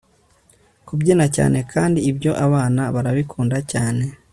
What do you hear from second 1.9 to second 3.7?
ibyo abana barabikunda